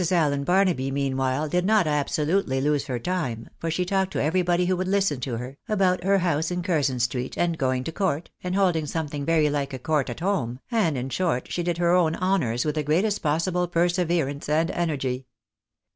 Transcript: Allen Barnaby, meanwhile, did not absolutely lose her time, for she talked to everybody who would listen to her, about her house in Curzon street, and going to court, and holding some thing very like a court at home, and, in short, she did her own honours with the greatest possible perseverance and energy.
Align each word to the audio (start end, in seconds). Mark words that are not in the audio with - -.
Allen 0.09 0.43
Barnaby, 0.43 0.89
meanwhile, 0.89 1.47
did 1.47 1.63
not 1.63 1.85
absolutely 1.85 2.59
lose 2.59 2.87
her 2.87 2.97
time, 2.97 3.49
for 3.59 3.69
she 3.69 3.85
talked 3.85 4.11
to 4.13 4.23
everybody 4.23 4.65
who 4.65 4.75
would 4.75 4.87
listen 4.87 5.19
to 5.19 5.37
her, 5.37 5.59
about 5.69 6.03
her 6.03 6.17
house 6.17 6.49
in 6.49 6.63
Curzon 6.63 6.97
street, 6.97 7.37
and 7.37 7.55
going 7.55 7.83
to 7.83 7.91
court, 7.91 8.31
and 8.43 8.55
holding 8.55 8.87
some 8.87 9.07
thing 9.07 9.25
very 9.25 9.47
like 9.47 9.73
a 9.73 9.77
court 9.77 10.09
at 10.09 10.19
home, 10.21 10.59
and, 10.71 10.97
in 10.97 11.09
short, 11.09 11.51
she 11.51 11.61
did 11.61 11.77
her 11.77 11.91
own 11.93 12.15
honours 12.15 12.65
with 12.65 12.73
the 12.73 12.81
greatest 12.81 13.21
possible 13.21 13.67
perseverance 13.67 14.49
and 14.49 14.71
energy. 14.71 15.27